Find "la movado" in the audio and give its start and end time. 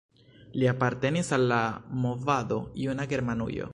1.51-2.59